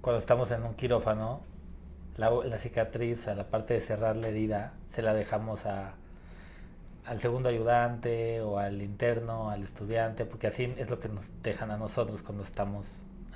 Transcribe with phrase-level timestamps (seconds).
[0.00, 1.40] Cuando estamos en un quirófano,
[2.16, 5.94] la, la cicatriz, a la parte de cerrar la herida, se la dejamos a,
[7.04, 11.70] al segundo ayudante o al interno, al estudiante, porque así es lo que nos dejan
[11.70, 12.86] a nosotros cuando estamos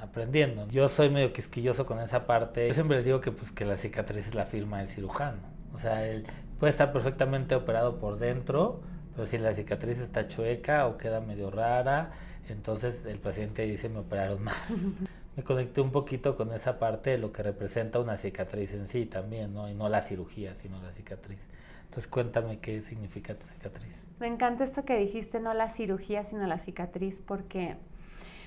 [0.00, 0.66] aprendiendo.
[0.68, 2.68] Yo soy medio quisquilloso con esa parte.
[2.68, 5.38] Yo siempre les digo que pues que la cicatriz es la firma del cirujano.
[5.74, 6.26] O sea, él
[6.58, 8.80] puede estar perfectamente operado por dentro,
[9.14, 12.12] pero si la cicatriz está chueca o queda medio rara,
[12.48, 14.56] entonces el paciente dice me operaron mal.
[15.36, 19.06] me conecté un poquito con esa parte de lo que representa una cicatriz en sí
[19.06, 19.68] también, ¿no?
[19.68, 21.38] Y no la cirugía, sino la cicatriz.
[21.84, 24.00] Entonces cuéntame qué significa tu cicatriz.
[24.18, 27.76] Me encanta esto que dijiste, no la cirugía, sino la cicatriz, porque,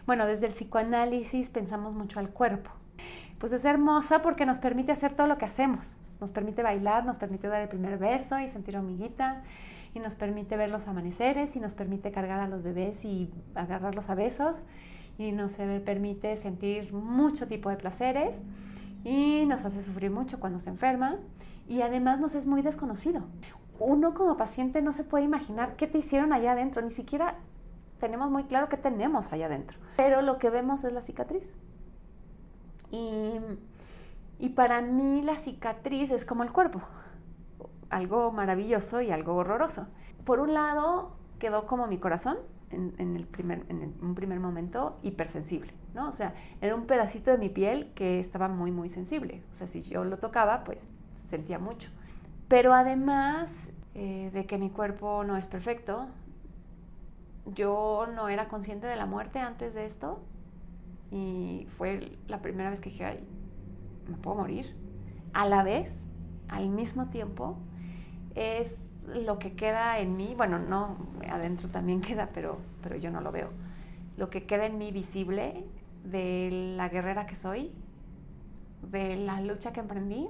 [0.05, 2.71] bueno, desde el psicoanálisis pensamos mucho al cuerpo.
[3.39, 5.97] Pues es hermosa porque nos permite hacer todo lo que hacemos.
[6.21, 9.43] Nos permite bailar, nos permite dar el primer beso y sentir hormiguitas,
[9.93, 14.09] y nos permite ver los amaneceres, y nos permite cargar a los bebés y agarrarlos
[14.09, 14.63] a besos
[15.17, 18.41] y nos permite sentir mucho tipo de placeres
[19.03, 21.17] y nos hace sufrir mucho cuando se enferma
[21.67, 23.21] y además nos es muy desconocido.
[23.79, 27.35] Uno como paciente no se puede imaginar qué te hicieron allá adentro, ni siquiera
[27.99, 31.53] tenemos muy claro qué tenemos allá adentro, pero lo que vemos es la cicatriz.
[34.39, 36.81] Y, para mí la cicatriz es como el cuerpo,
[37.89, 39.87] algo maravilloso y algo horroroso.
[40.23, 42.37] Por un lado quedó como mi corazón,
[42.71, 43.27] en
[44.01, 46.09] un primer momento hipersensible, ¿no?
[46.09, 49.43] O sea, era un pedacito de mi piel que estaba muy, muy sensible.
[49.51, 51.89] O sea, si yo lo tocaba, pues sentía mucho.
[52.47, 56.07] Pero además eh, de que mi cuerpo no es perfecto,
[57.45, 60.19] yo no era consciente de la muerte antes de esto
[61.11, 63.19] y fue la primera vez que dije, ay,
[64.07, 64.75] me puedo morir.
[65.33, 65.91] A la vez,
[66.47, 67.57] al mismo tiempo,
[68.35, 68.75] es
[69.07, 70.97] lo que queda en mí, bueno, no,
[71.29, 73.49] adentro también queda, pero, pero yo no lo veo.
[74.17, 75.65] Lo que queda en mí visible
[76.03, 77.71] de la guerrera que soy,
[78.91, 80.27] de la lucha que emprendí,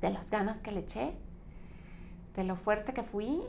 [0.00, 1.12] de las ganas que le eché,
[2.36, 3.40] de lo fuerte que fui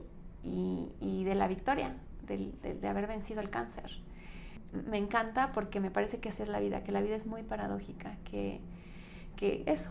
[0.44, 3.92] y, de la victoria, de, haber vencido el cáncer.
[4.72, 7.44] Me encanta porque me parece que así es la vida, que la vida es muy
[7.44, 8.62] paradójica, que,
[9.36, 9.90] que eso,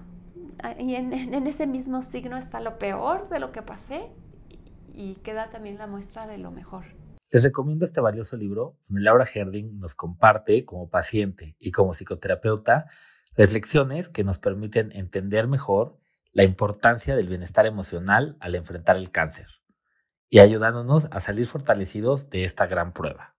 [0.79, 4.11] y en, ese mismo signo está lo peor de lo que pasé
[4.93, 6.85] y queda también la muestra de lo mejor.
[7.31, 12.87] Les recomiendo este valioso libro donde Laura Herding nos comparte como paciente y como psicoterapeuta
[13.37, 15.99] reflexiones que nos permiten entender mejor
[16.33, 19.47] la importancia del bienestar emocional al enfrentar el cáncer
[20.29, 23.35] y ayudándonos a salir fortalecidos de esta gran prueba.